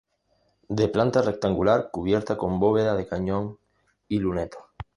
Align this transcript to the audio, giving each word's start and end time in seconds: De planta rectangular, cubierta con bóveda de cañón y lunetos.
De 0.67 0.87
planta 0.87 1.21
rectangular, 1.21 1.91
cubierta 1.91 2.35
con 2.35 2.59
bóveda 2.59 2.95
de 2.95 3.05
cañón 3.05 3.59
y 4.07 4.17
lunetos. 4.17 4.63